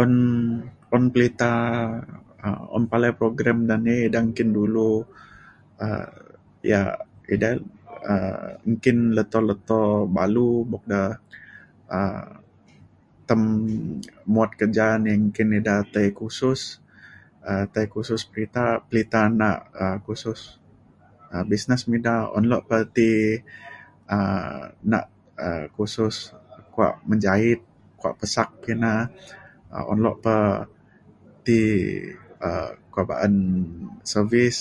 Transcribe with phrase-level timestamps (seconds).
[0.02, 0.12] un
[0.96, 1.52] un pelita
[2.46, 4.90] um un palai program da ni ida nggin dulu
[5.84, 6.08] um
[6.72, 6.90] yak
[7.34, 7.50] ida
[8.12, 8.38] um
[8.72, 9.80] nggin leto leto
[10.16, 11.02] balu buk da
[11.98, 12.16] um
[13.28, 13.42] tem
[14.32, 16.60] muat kerja ni nggin ida tai kursus
[17.50, 20.40] um tai kursus perita pelita nak me ida kursus
[21.50, 23.10] business me ida un lok pa ti
[24.14, 24.60] um]
[24.90, 25.04] nak
[25.46, 26.16] um kursus
[26.74, 27.60] kuak menjahit
[28.00, 28.92] kuak pesak kina
[29.76, 30.34] um un lok pa
[31.44, 31.60] ti
[32.46, 33.34] um kuak ba’an
[34.12, 34.58] service.